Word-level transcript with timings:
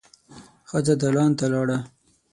ښځه 0.69 0.93
دالان 1.01 1.31
ته 1.39 1.45
لاړه. 1.53 1.77